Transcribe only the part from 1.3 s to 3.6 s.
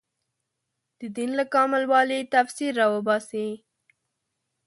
له کامل والي تفسیر راوباسي